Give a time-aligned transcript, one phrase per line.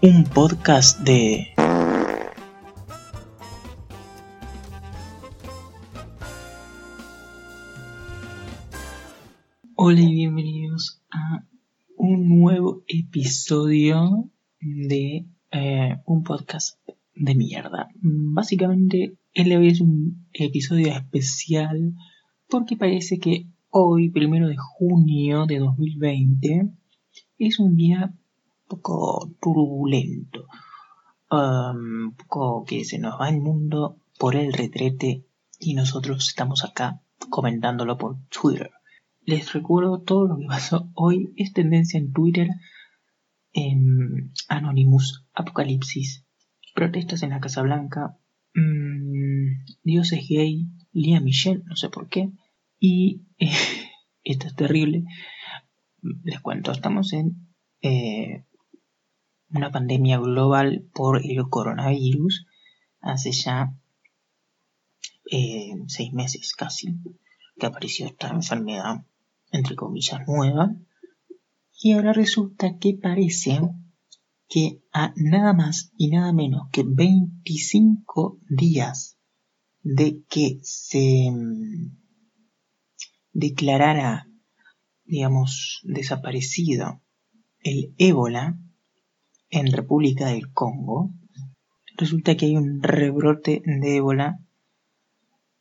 [0.00, 1.48] un podcast de...
[9.74, 11.44] Hola y bienvenidos a
[11.96, 14.30] un nuevo episodio
[14.60, 16.78] de eh, un podcast
[17.14, 17.88] de mierda.
[18.00, 21.94] Básicamente, el de hoy es un episodio especial
[22.48, 26.70] porque parece que hoy, primero de junio de 2020,
[27.38, 28.14] es un día
[28.68, 30.46] poco turbulento,
[31.30, 35.24] un poco que se nos va el mundo por el retrete
[35.58, 37.00] y nosotros estamos acá
[37.30, 38.70] comentándolo por Twitter.
[39.22, 42.48] Les recuerdo todo lo que pasó hoy, es tendencia en Twitter,
[43.52, 46.24] en Anonymous, Apocalipsis,
[46.74, 48.16] protestas en la Casa Blanca,
[48.54, 52.30] mmm, Dios es gay, Lía Michelle, no sé por qué,
[52.78, 53.22] y
[54.24, 55.04] esto es terrible,
[56.22, 57.48] les cuento, estamos en
[57.82, 58.44] eh,
[59.50, 62.46] una pandemia global por el coronavirus
[63.00, 63.74] hace ya
[65.30, 66.96] eh, seis meses casi
[67.58, 69.04] que apareció esta enfermedad
[69.50, 70.74] entre comillas nueva.
[71.80, 73.60] Y ahora resulta que parece
[74.48, 79.18] que a nada más y nada menos que 25 días
[79.82, 81.96] de que se mm,
[83.32, 84.28] declarara
[85.04, 87.00] digamos desaparecido
[87.60, 88.58] el ébola
[89.50, 91.10] en República del Congo,
[91.96, 94.38] resulta que hay un rebrote de ébola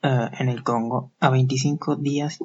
[0.03, 2.39] uh, en el Congo a 25 días.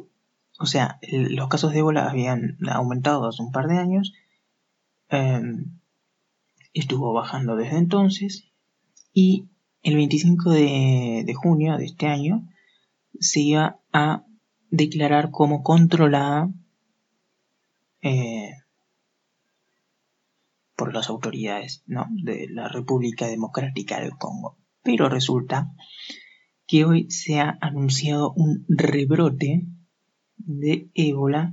[0.59, 4.13] O sea, los casos de ébola habían aumentado hace un par de años.
[5.11, 5.79] Um,
[6.73, 8.45] estuvo bajando desde entonces.
[9.13, 9.47] Y
[9.83, 12.49] el 25 de, de junio de este año
[13.19, 14.25] se iba a
[14.71, 16.51] declarar como controlada
[18.01, 18.42] eh,
[20.83, 22.09] por las autoridades ¿no?
[22.11, 24.59] de la República Democrática del Congo.
[24.83, 25.71] Pero resulta
[26.67, 29.63] que hoy se ha anunciado un rebrote
[30.39, 31.53] de ébola,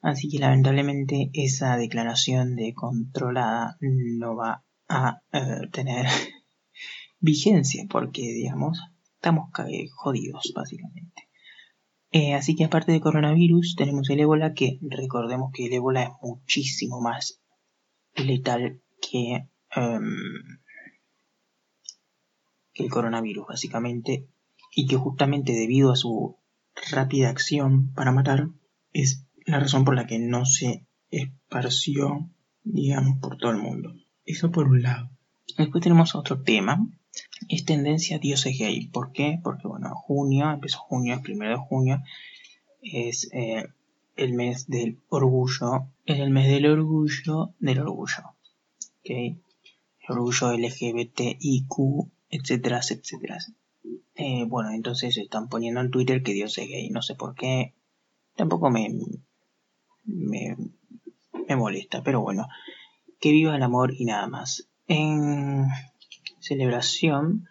[0.00, 6.06] así que lamentablemente esa declaración de controlada no va a eh, tener
[7.20, 8.80] vigencia, porque digamos,
[9.14, 9.50] estamos
[9.94, 11.28] jodidos básicamente.
[12.10, 16.10] Eh, así que aparte de coronavirus, tenemos el ébola, que recordemos que el ébola es
[16.20, 17.40] muchísimo más
[18.24, 20.16] letal que, um,
[22.72, 24.28] que el coronavirus, básicamente,
[24.74, 26.36] y que justamente debido a su
[26.90, 28.48] rápida acción para matar,
[28.92, 32.30] es la razón por la que no se esparció,
[32.62, 33.94] digamos, por todo el mundo.
[34.24, 35.10] Eso por un lado.
[35.56, 36.86] Después tenemos otro tema.
[37.48, 38.88] Es tendencia Dios es gay.
[38.88, 39.38] ¿Por qué?
[39.42, 42.02] Porque, bueno, junio, empezó junio, el primero de junio,
[42.82, 43.66] es eh,
[44.16, 48.34] el mes del orgullo, es el mes del orgullo del orgullo.
[49.00, 49.10] ¿Ok?
[49.10, 49.40] El
[50.08, 53.38] orgullo LGBTIQ, etcétera, etcétera.
[54.14, 56.88] Eh, bueno, entonces están poniendo en Twitter que Dios es gay.
[56.90, 57.74] No sé por qué.
[58.34, 58.88] Tampoco me,
[60.04, 60.56] me,
[61.46, 62.48] me molesta, pero bueno.
[63.20, 64.68] Que viva el amor y nada más.
[64.88, 65.66] En
[66.40, 67.46] celebración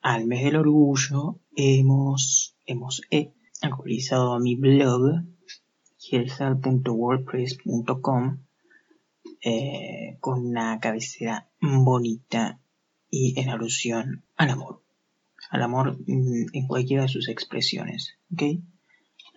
[0.00, 3.02] al mes del orgullo hemos, hemos
[3.62, 5.24] actualizado mi blog
[6.04, 8.38] gielsal.wordpress.com
[9.40, 12.60] eh, con una cabecera bonita
[13.10, 14.82] y en alusión al amor.
[15.50, 18.16] Al amor mm, en cualquiera de sus expresiones.
[18.32, 18.42] ¿Ok?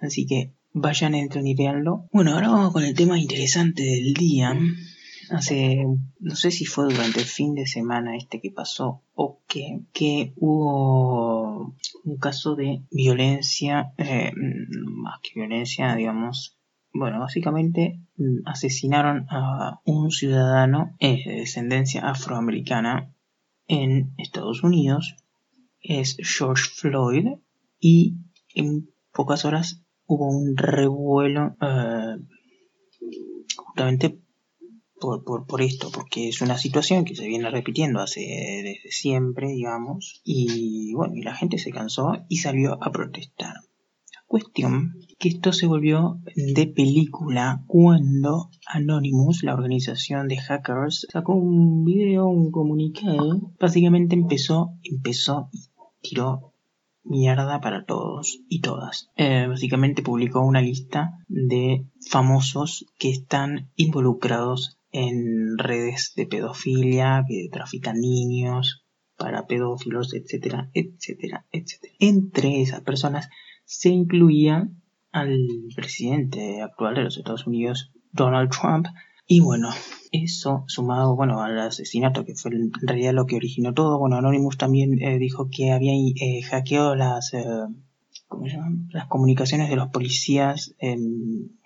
[0.02, 2.08] Así que vayan, entren y veanlo.
[2.12, 4.58] Bueno, ahora vamos con el tema interesante del día.
[5.30, 5.86] Hace,
[6.20, 10.34] no sé si fue durante el fin de semana este que pasó o que, que
[10.38, 11.76] hubo
[12.06, 16.57] un caso de violencia, eh, más que violencia, digamos,
[16.98, 23.14] bueno, básicamente mm, asesinaron a un ciudadano de descendencia afroamericana
[23.68, 25.16] en Estados Unidos.
[25.82, 27.28] Es George Floyd.
[27.80, 28.16] Y
[28.56, 32.20] en pocas horas hubo un revuelo uh,
[33.58, 34.20] justamente
[35.00, 38.22] por, por, por, esto, porque es una situación que se viene repitiendo hace
[38.64, 43.54] desde siempre, digamos, y bueno, y la gente se cansó y salió a protestar.
[44.26, 51.84] Cuestión que esto se volvió de película cuando Anonymous, la organización de hackers, sacó un
[51.86, 55.70] video, un comunicado, básicamente empezó, empezó y
[56.02, 56.54] tiró
[57.04, 59.10] mierda para todos y todas.
[59.16, 67.50] Eh, básicamente publicó una lista de famosos que están involucrados en redes de pedofilia, que
[67.52, 68.84] trafican niños
[69.18, 71.94] para pedófilos, etcétera, etcétera, etcétera.
[72.00, 73.30] Entre esas personas
[73.66, 74.70] se incluía
[75.22, 78.88] al presidente actual de los Estados Unidos, Donald Trump.
[79.28, 79.70] Y bueno,
[80.12, 84.58] eso, sumado, bueno, al asesinato, que fue en realidad lo que originó todo, bueno, Anonymous
[84.58, 87.44] también eh, dijo que había eh, hackeado las, eh,
[88.28, 88.88] ¿cómo llaman?
[88.92, 91.60] las comunicaciones de los policías en,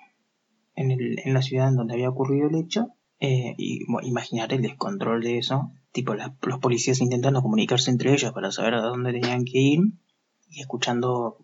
[0.76, 2.88] en, la ciudad en donde había ocurrido el hecho.
[3.20, 8.52] y bueno, imaginar el descontrol de eso, tipo los policías intentando comunicarse entre ellos para
[8.52, 9.80] saber a dónde tenían que ir
[10.50, 11.38] y escuchando,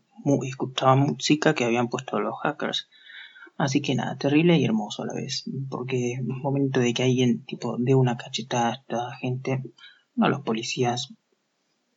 [0.43, 2.89] escuchaban música que habían puesto los hackers.
[3.57, 7.43] Así que nada, terrible y hermoso a la vez, porque es momento de que alguien
[7.45, 9.63] tipo dé una cachetada a esta gente,
[10.19, 11.13] a los policías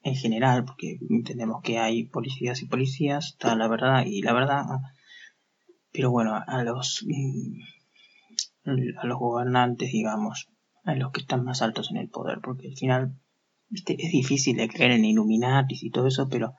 [0.02, 4.64] en general, porque entendemos que hay policías y policías, está la verdad y la verdad,
[5.92, 7.04] pero bueno, a los
[8.64, 10.48] a los gobernantes, digamos,
[10.84, 13.14] a los que están más altos en el poder, porque al final
[13.70, 16.54] este, es difícil de creer en Illuminatis y todo eso, pero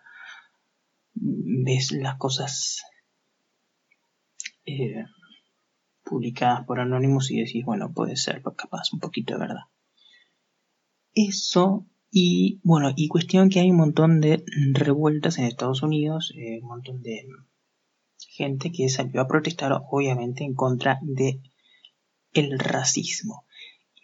[1.21, 2.83] ves las cosas
[4.65, 5.05] eh,
[6.03, 9.63] publicadas por Anonymous y decís, bueno, puede ser capaz un poquito de verdad.
[11.13, 16.59] Eso y bueno, y cuestión que hay un montón de revueltas en Estados Unidos, eh,
[16.61, 17.25] un montón de
[18.17, 21.39] gente que salió a protestar obviamente en contra de
[22.33, 23.45] el racismo.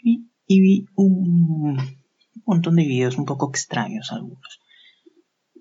[0.01, 1.77] Y, y vi un
[2.45, 4.61] montón de videos un poco extraños algunos.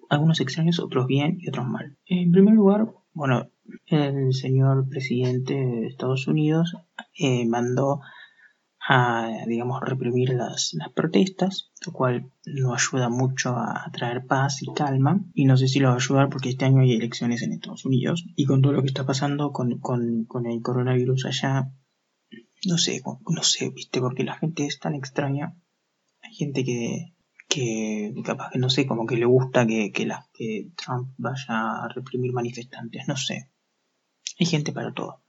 [0.08, 1.96] Algunos extraños, otros bien y otros mal.
[2.06, 3.48] En primer lugar, bueno,
[3.86, 6.76] el señor presidente de Estados Unidos
[7.18, 8.00] eh, mandó
[8.88, 14.72] a, digamos, reprimir las, las, protestas, lo cual no ayuda mucho a traer paz y
[14.72, 15.24] calma.
[15.34, 17.84] Y no sé si lo va a ayudar porque este año hay elecciones en Estados
[17.84, 21.72] Unidos y con todo lo que está pasando con, con, con el coronavirus allá,
[22.64, 25.56] no sé, no sé, viste, porque la gente es tan extraña.
[26.22, 27.15] Hay gente que,
[27.56, 31.88] que capaz que no sé, como que le gusta que, que, que Trump vaya a
[31.88, 33.50] reprimir manifestantes, no sé.
[34.38, 35.22] Hay gente para todo.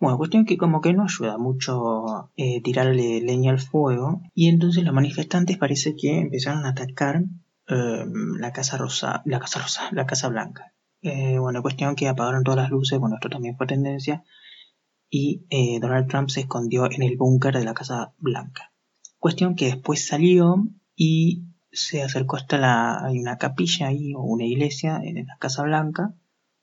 [0.00, 4.82] Bueno, cuestión que como que no ayuda mucho eh, tirarle leña al fuego y entonces
[4.82, 7.22] los manifestantes parece que empezaron a atacar
[7.68, 10.74] em, la Casa Rosa, la Casa Rosa, la Casa Blanca.
[11.00, 14.24] Eh, bueno, cuestión que apagaron todas las luces, bueno, esto también fue tendencia
[15.08, 18.72] y eh, Donald Trump se escondió en el búnker de la Casa Blanca.
[19.20, 20.66] Cuestión que después salió
[20.96, 23.04] y se acercó hasta la.
[23.04, 26.14] hay una capilla ahí o una iglesia en la Casa Blanca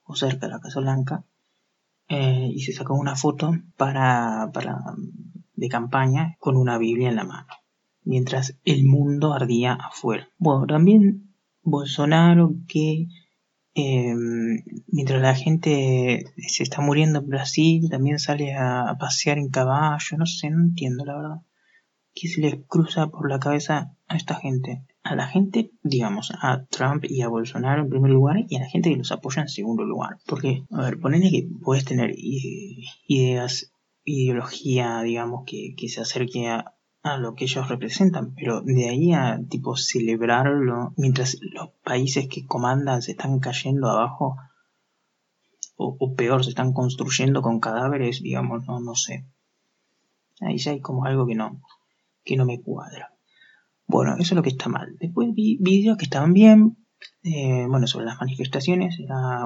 [0.04, 1.24] o cerca de la Casa Blanca
[2.10, 4.80] eh, y se sacó una foto para, para
[5.56, 7.54] de campaña con una Biblia en la mano
[8.06, 10.28] mientras el mundo ardía afuera.
[10.38, 13.08] Bueno, también Bolsonaro que
[13.76, 14.14] eh,
[14.88, 20.26] mientras la gente se está muriendo en Brasil, también sale a pasear en caballo, no
[20.26, 21.42] sé, no entiendo la verdad.
[22.16, 24.84] ¿Qué se les cruza por la cabeza a esta gente?
[25.04, 28.70] A la gente, digamos, a Trump y a Bolsonaro en primer lugar y a la
[28.70, 30.20] gente que los apoya en segundo lugar.
[30.28, 33.74] Porque, a ver, ponele que puedes tener ideas,
[34.06, 36.76] ideología, digamos, que, que se acerque a,
[37.20, 43.02] lo que ellos representan, pero de ahí a tipo celebrarlo mientras los países que comandan
[43.02, 44.38] se están cayendo abajo
[45.76, 49.26] o, peor se están construyendo con cadáveres, digamos, no, no sé.
[50.40, 51.62] Ahí ya hay como algo que no,
[52.24, 53.14] que no me cuadra.
[53.88, 54.96] Bueno, eso es lo que está mal.
[55.00, 56.78] Después vi videos que estaban bien.
[57.24, 59.00] Eh, bueno, sobre las manifestaciones.
[59.00, 59.46] Era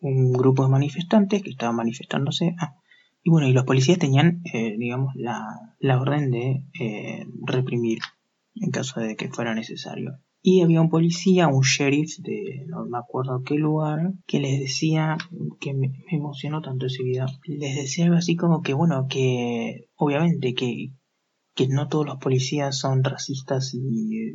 [0.00, 2.54] un grupo de manifestantes que estaban manifestándose.
[2.58, 2.74] Ah,
[3.22, 8.00] y bueno, y los policías tenían, eh, digamos, la, la, orden de eh, reprimir
[8.56, 10.18] en caso de que fuera necesario.
[10.42, 15.16] Y había un policía, un sheriff de no me acuerdo qué lugar, que les decía,
[15.60, 19.88] que me, me emocionó tanto ese video, les decía algo así como que, bueno, que
[19.94, 20.90] obviamente que,
[21.54, 24.34] que no todos los policías son racistas y eh,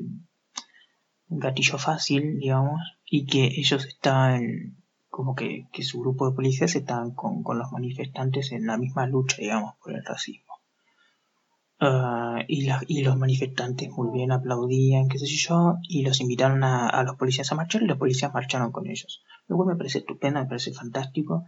[1.30, 4.78] gatillo fácil, digamos, y que ellos están,
[5.10, 9.08] como que, que su grupo de policías están con, con, los manifestantes en la misma
[9.08, 10.46] lucha, digamos, por el racismo.
[11.80, 16.64] Uh, y, la, y, los manifestantes muy bien aplaudían, qué sé yo, y los invitaron
[16.64, 19.24] a, a, los policías a marchar y los policías marcharon con ellos.
[19.48, 21.46] Lo cual me parece estupendo, me parece fantástico.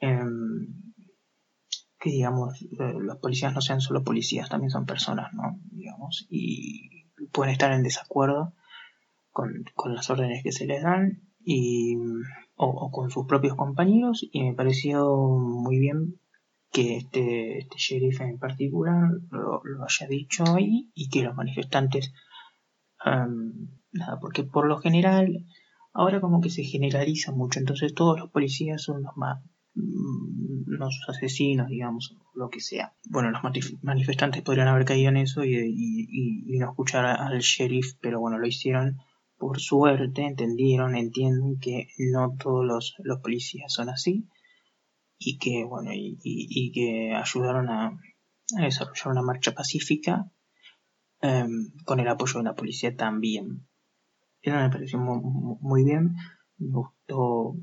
[0.00, 0.87] Um,
[1.98, 5.58] que digamos los policías no sean solo policías, también son personas, ¿no?
[5.70, 8.54] Digamos, y pueden estar en desacuerdo
[9.30, 11.96] con, con las órdenes que se les dan y,
[12.56, 16.20] o, con sus propios compañeros y me pareció muy bien
[16.70, 22.12] que este, este sheriff en particular lo, haya dicho ahí y que los manifestantes
[23.04, 25.46] um, nada, porque por lo general
[25.94, 29.42] ahora como que se generaliza mucho, entonces todos los policías son los más
[30.68, 32.92] Los asesinos, digamos, lo que sea.
[33.08, 33.42] Bueno, los
[33.82, 38.46] manifestantes podrían haber caído en eso y, y, no escuchar al sheriff, pero bueno, lo
[38.46, 38.98] hicieron
[39.38, 44.28] por suerte, entendieron, entienden que no todos los, los policías son así
[45.18, 47.86] y que, bueno, y, que ayudaron a,
[48.56, 50.30] a desarrollar una marcha pacífica
[51.20, 53.66] em, con el apoyo de la policía también.
[54.40, 56.14] Eso me pareció muy, bien,
[56.58, 57.56] me gustó,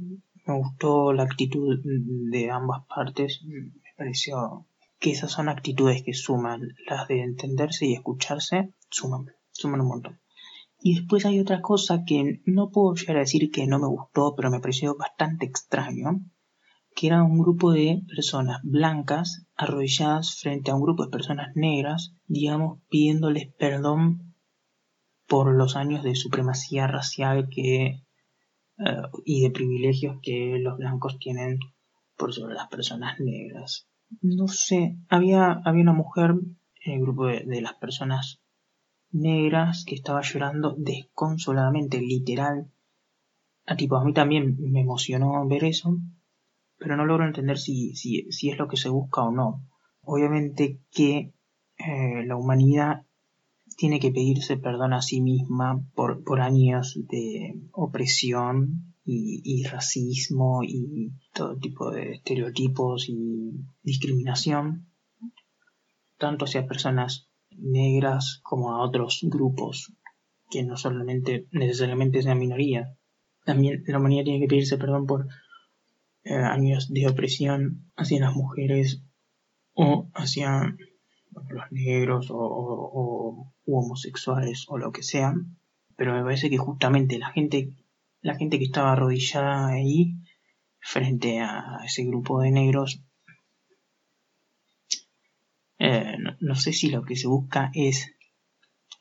[0.45, 4.67] me gustó la actitud de ambas partes, me pareció
[4.99, 10.19] que esas son actitudes que suman, las de entenderse y escucharse, suman, suman un montón.
[10.79, 14.35] Y después hay otra cosa que no puedo llegar a decir que no me gustó,
[14.35, 16.21] pero me pareció bastante extraño,
[16.95, 22.15] que era un grupo de personas blancas arrodilladas frente a un grupo de personas negras,
[22.27, 24.35] digamos, pidiéndoles perdón
[25.27, 28.04] por los años de supremacía racial que
[29.23, 31.59] y de privilegios que los blancos tienen
[32.17, 33.87] por sobre las personas negras.
[34.21, 36.35] No sé, había, había una mujer
[36.83, 38.41] en el grupo de las personas
[39.11, 42.71] negras que estaba llorando desconsoladamente, literal.
[43.65, 45.97] A tipo, a mí también me emocionó ver eso,
[46.77, 49.63] pero no logro entender si, si, si es lo que se busca o no.
[50.01, 51.33] Obviamente que
[51.77, 53.04] eh, la humanidad
[53.75, 61.11] tiene que pedirse perdón a sí misma por, por años de opresión y, racismo y
[61.33, 63.51] todo tipo de estereotipos y
[63.83, 64.87] discriminación,
[66.17, 69.93] tanto hacia personas negras como a otros grupos
[70.49, 72.97] que no solamente necesariamente sean minoría.
[73.45, 75.27] También la humanidad tiene que pedirse perdón por
[76.23, 79.03] eh, años de opresión hacia las mujeres
[79.73, 80.75] o hacia
[81.49, 85.57] los negros o, homosexuales o lo que sean.
[85.95, 87.73] Pero me parece que justamente la gente,
[88.21, 90.15] la gente que estaba arrodillada ahí
[90.79, 93.05] frente a ese grupo de negros
[95.77, 98.13] eh, no, sé si lo que se busca es,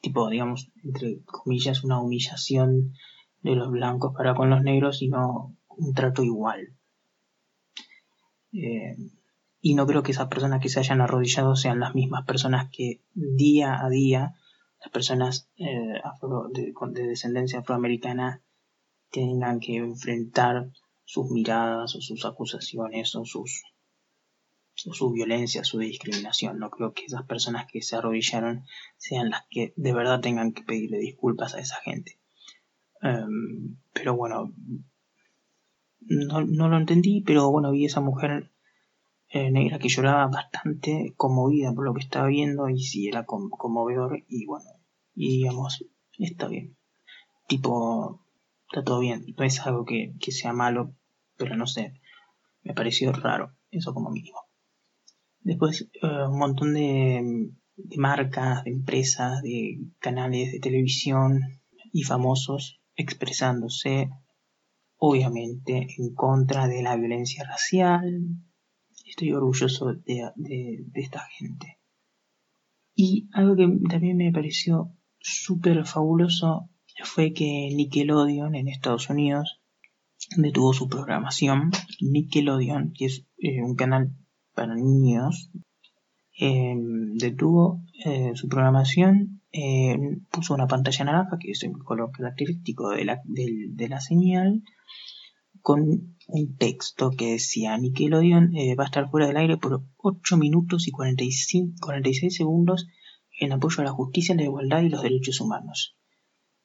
[0.01, 2.95] tipo, digamos, entre comillas, una humillación
[3.43, 6.75] de los blancos para con los negros, sino un trato igual.
[8.53, 8.97] Eh,
[9.67, 13.01] y no creo que esas personas que se hayan arrodillado sean las mismas personas que
[13.15, 14.35] día a día
[14.79, 16.03] las personas eh,
[16.53, 18.43] de, de descendencia afroamericana
[19.11, 20.69] tengan que enfrentar
[21.07, 23.63] sus miradas o sus acusaciones o sus
[24.75, 26.59] su violencia, su discriminación.
[26.59, 28.67] No creo que esas personas que se arrodillaron
[28.99, 32.19] sean las que de verdad tengan que pedirle disculpas a esa gente.
[33.01, 34.53] Em, pero bueno,
[36.01, 38.51] no, lo entendí, pero bueno, vi a esa mujer
[39.37, 44.23] eh, negra que lloraba bastante conmovida por lo que estaba viendo y sí, era conmovedor
[44.29, 44.71] y bueno,
[45.13, 45.85] y digamos,
[46.17, 46.77] está bien.
[47.49, 48.25] Tipo,
[48.71, 50.95] está todo bien, no es algo que, que sea malo,
[51.37, 52.01] pero no sé,
[52.63, 54.39] me pareció raro, eso como mínimo.
[55.41, 57.51] Después eh, un montón de,
[57.97, 61.41] marcas, de empresas, de canales de televisión
[61.93, 64.11] y famosos expresándose
[64.97, 68.23] obviamente en contra de la violencia racial.
[69.15, 71.79] Estoy orgulloso de, de esta gente.
[72.97, 74.91] Y algo que también me pareció
[75.21, 76.69] súper fabuloso
[77.05, 79.61] fue que Nickelodeon en Estados Unidos
[80.37, 81.71] detuvo su programación.
[82.01, 84.11] Nickelodeon, que es eh, un canal
[84.53, 85.51] para niños,
[86.37, 92.91] em, detuvo eh, su programación, em, puso una pantalla naranja, que es el color característico
[92.91, 94.63] de la, de, la señal,
[95.65, 100.37] con un texto que decía Nickelodeon eh, va a estar fuera del aire por 8
[100.37, 102.87] minutos y 45, 46 segundos
[103.41, 105.97] en apoyo a la justicia, la igualdad y los derechos humanos,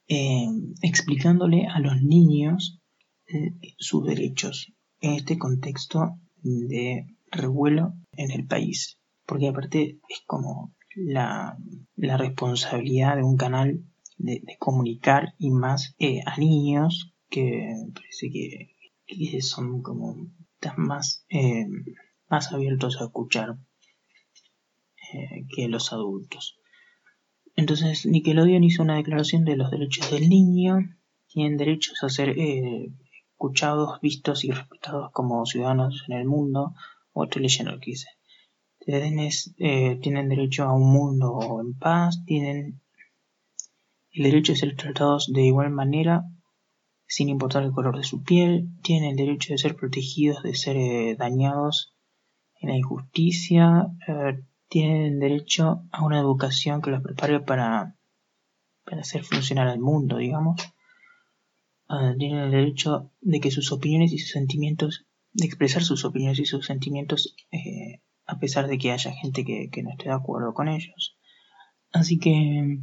[0.08, 2.82] em, explicándole a los niños
[3.28, 9.00] eh, sus derechos en este contexto de revuelo en el país.
[9.26, 11.58] Porque aparte es como la,
[11.96, 13.82] responsabilidad de un canal
[14.18, 18.76] de, comunicar y más eh, a niños que parece que,
[19.42, 20.16] son como
[20.78, 21.66] más, eh,
[22.30, 23.58] más abiertos a escuchar
[25.14, 26.60] eh, que los adultos.
[27.56, 30.78] Entonces Nickelodeon hizo una declaración de los derechos del niño.
[31.28, 36.74] Tienen derechos a ser escuchados, vistos y respetados como ciudadanos en el mundo,
[37.14, 38.08] o estoy leyendo que dice.
[38.88, 42.82] Eh, tienen derecho a un mundo en paz, tienen
[44.12, 46.24] el derecho de ser tratados de igual manera,
[47.10, 50.78] sin importar el color de su piel, tienen el derecho de ser protegidos de ser
[50.78, 51.96] eh, dañados
[52.62, 57.98] en la injusticia, eh, tienen derecho a una educación que los prepare para,
[58.86, 60.62] para hacer funcionar al mundo, digamos.
[62.20, 66.46] tienen el derecho de que sus opiniones y sus sentimientos de expresar sus opiniones y
[66.46, 70.68] sus sentimientos eh, a pesar de que haya gente que, no esté de acuerdo con
[70.68, 71.18] ellos.
[71.92, 72.78] Así que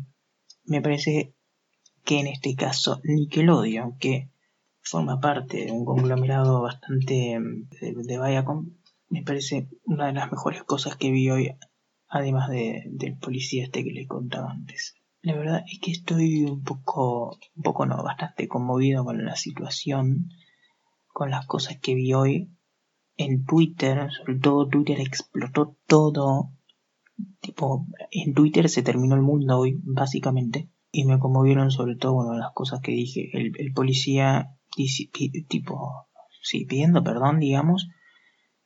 [0.65, 1.37] me parece
[2.07, 4.31] que en este caso Nickelodeon, que
[4.81, 7.39] forma parte de un conglomerado bastante
[7.81, 8.71] de, de Viacom,
[9.09, 11.51] me parece una de las mejores cosas que vi hoy
[12.09, 14.95] además de, del policía este que le contaba antes.
[15.21, 20.29] La verdad es que estoy un poco, un poco no, bastante conmovido con la situación,
[21.09, 22.53] con las cosas que vi hoy.
[23.17, 26.53] En Twitter, sobre todo Twitter explotó todo,
[27.41, 32.39] tipo, en Twitter se terminó el mundo hoy, básicamente, y me conmovieron sobre todo, bueno,
[32.39, 34.57] las cosas que dije, el, el policía,
[35.49, 36.09] tipo,
[36.41, 37.89] sí, pidiendo perdón, digamos,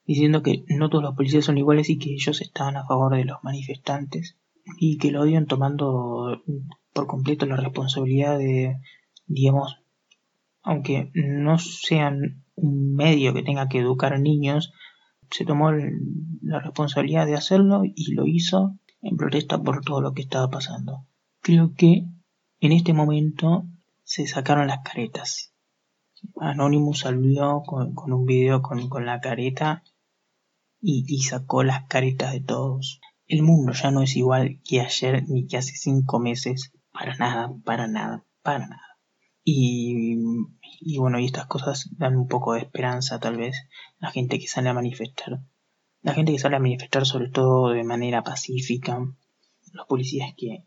[0.04, 3.24] diciendo que no todos los policías son iguales y que ellos estaban a favor de
[3.24, 4.38] los manifestantes
[4.78, 6.44] y que lo odian tomando
[6.92, 8.76] por completo la responsabilidad de,
[9.26, 9.78] digamos,
[10.62, 14.72] aunque no sean un medio que tenga que educar a niños,
[15.32, 20.22] se tomó la responsabilidad de hacerlo y lo hizo en protesta por todo lo que
[20.22, 21.08] estaba pasando.
[21.40, 22.04] Creo que
[22.60, 23.64] en este momento
[24.04, 25.52] se sacaron las caretas.
[26.36, 29.82] Anonymous salió con, un video con, la careta
[30.80, 33.00] y, y sacó las caretas de todos.
[33.26, 36.72] El mundo ya no es igual que ayer ni que hace cinco meses.
[36.92, 38.98] Para nada, para nada, para nada.
[39.44, 40.18] Y,
[40.80, 43.56] y, bueno, y estas cosas dan un poco de esperanza tal vez.
[43.98, 45.40] La gente que sale a manifestar.
[46.02, 48.98] La gente que sale a manifestar sobre todo de manera pacífica.
[49.72, 50.66] Los policías que,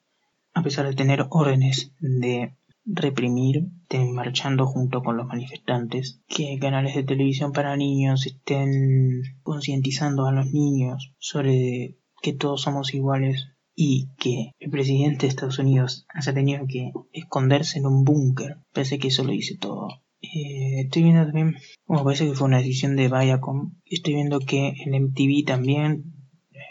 [0.53, 2.55] a pesar de tener órdenes de
[2.85, 10.25] reprimir, estén marchando junto con los manifestantes, que canales de televisión para niños estén concientizando
[10.25, 16.05] a los niños sobre que todos somos iguales y que el presidente de Estados Unidos
[16.09, 19.87] haya tenido que esconderse en un búnker, parece que eso lo dice todo.
[20.21, 21.55] Eh, estoy viendo también,
[21.85, 26.13] bueno, parece que fue una decisión de Viacom, estoy viendo que en MTV también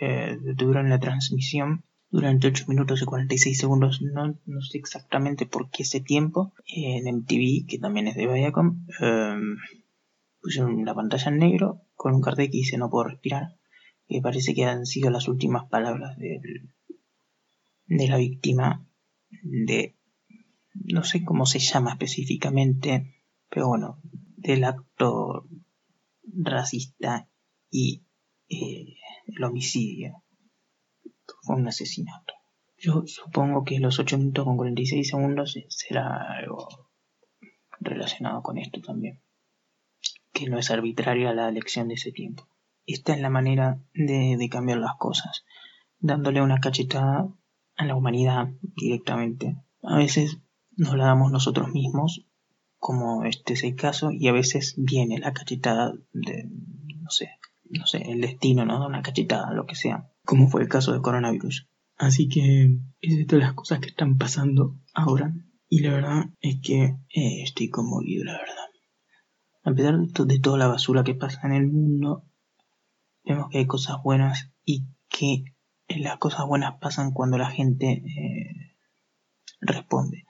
[0.01, 4.03] eh, detuvieron la transmisión durante 8 minutos y 46 segundos.
[4.03, 6.53] No, no sé exactamente por qué ese tiempo.
[6.67, 9.41] En MTV, que también es de Viacom, eh,
[10.41, 13.57] pusieron la pantalla en negro con un cartel que dice no puedo respirar.
[14.07, 16.69] Que parece que han sido las últimas palabras del,
[17.87, 18.87] de la víctima
[19.43, 19.97] de
[20.75, 23.15] no sé cómo se llama específicamente,
[23.49, 24.01] pero bueno,
[24.37, 25.49] del acto
[26.25, 27.31] racista
[27.71, 28.05] y
[28.49, 30.23] eh, el homicidio
[31.43, 32.35] fue un asesinato.
[32.77, 36.69] Yo supongo que los 8 minutos con 46 segundos será algo
[37.81, 39.21] relacionado con esto también.
[40.33, 42.49] Que no es arbitraria la elección de ese tiempo.
[42.87, 45.45] Esta es la manera de, de cambiar las cosas.
[45.99, 47.29] Dándole una cachetada
[47.77, 49.57] a la humanidad directamente.
[49.83, 50.39] A veces
[50.77, 52.27] nos la damos nosotros mismos,
[52.79, 56.49] como este es el caso, y a veces viene la cachetada de,
[57.01, 57.31] no sé,
[57.65, 61.03] no sé, el destino da una cachetada, lo que sea como fue el caso del
[61.03, 61.69] coronavirus.
[61.97, 65.35] Así que es de todas las cosas que están pasando ahora.
[65.69, 68.57] Y la verdad es que eh, estoy conmovido, la verdad.
[69.65, 72.25] A pesar de, toda la basura que pasa en el mundo,
[73.25, 75.45] vemos que hay cosas buenas y que
[75.89, 78.77] las cosas buenas pasan cuando la gente eh,
[79.61, 80.25] responde.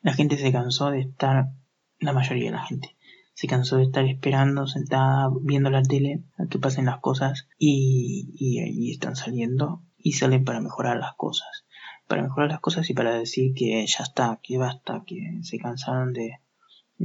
[0.00, 1.52] La gente se cansó de estar,
[1.98, 2.96] la mayoría de la gente,
[3.38, 8.32] se cansó de estar esperando, sentada, viendo la tele, a que pasen las cosas y,
[8.34, 11.64] y, están saliendo y salen para mejorar las cosas.
[12.08, 16.12] Para mejorar las cosas y para decir que ya está, que basta, que se cansaron
[16.14, 16.40] de,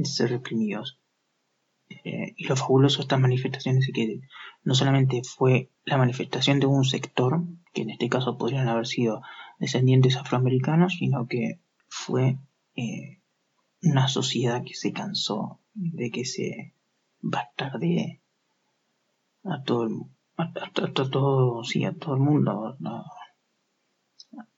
[0.02, 0.98] ser reprimidos.
[1.88, 4.20] Eh, y lo fabuloso de estas manifestaciones es que
[4.64, 9.22] no solamente fue la manifestación de un sector, que en este caso podrían haber sido
[9.60, 12.38] descendientes afroamericanos, sino que fue
[12.74, 13.20] eh,
[13.84, 16.74] una sociedad que se cansó de que se
[17.20, 18.20] bastarde
[19.44, 20.00] a todo el,
[20.36, 20.52] a,
[21.10, 22.76] todo sí a todo el mundo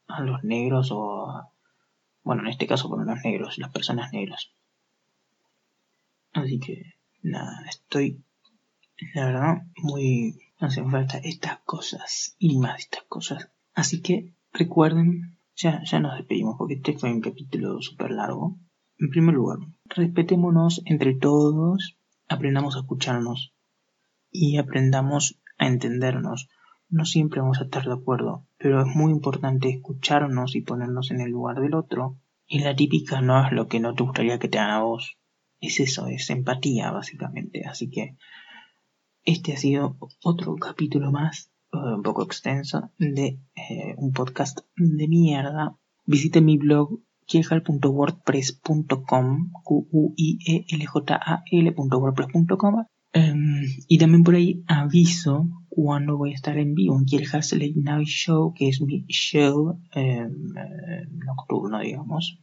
[0.08, 1.50] a, los negros o
[2.22, 4.50] bueno en este caso por los negros las personas negras.
[6.32, 8.22] Así que nada estoy
[9.14, 13.50] la verdad muy hacen falta estas cosas y más estas cosas.
[13.74, 18.58] Así que recuerden ya, ya nos despedimos porque este fue un capítulo súper largo
[18.98, 23.52] en primer lugar, respetémonos entre todos, aprendamos a escucharnos
[24.30, 26.48] y aprendamos a entendernos.
[26.88, 31.20] No siempre vamos a estar de acuerdo, pero es muy importante escucharnos y ponernos en
[31.20, 32.18] el lugar del otro.
[32.46, 35.18] Y la típica no es lo que no te gustaría que te hagan a vos.
[35.61, 37.64] Es eso, es empatía básicamente.
[37.66, 38.16] Así que
[39.24, 45.09] este ha sido otro capítulo más, eh, un poco extenso, de eh, un podcast de
[45.09, 45.76] mierda.
[46.04, 54.24] Visite mi blog quielhal.wordpress.com q u i e l j a l.wordpress.com em, y también
[54.24, 58.68] por ahí aviso cuando voy a estar en vivo en Kielhals Late Night Show, que
[58.68, 62.40] es mi show em, eh, nocturno, digamos.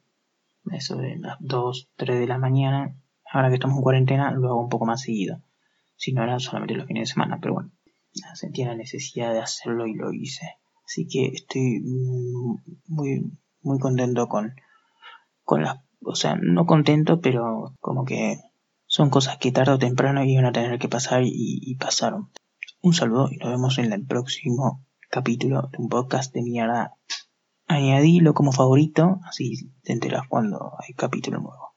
[0.71, 2.95] Eso de las 2, 3 de la mañana.
[3.31, 5.41] Ahora que estamos en cuarentena, lo hago un poco más seguido.
[5.95, 7.71] Si no era solamente los fines de semana, pero bueno,
[8.35, 10.47] sentí la necesidad de hacerlo y lo hice.
[10.85, 14.53] Así que estoy mm, muy, muy contento con,
[15.43, 18.39] con las, o sea, no contento, pero como que
[18.85, 22.31] son cosas que tarde o temprano iban a tener que pasar y, y pasaron.
[22.81, 26.93] Un saludo y nos vemos en el próximo capítulo de un podcast de mierda.
[27.67, 31.72] Añadílo como favorito, así te enteras cuando hay capítulo nuevo.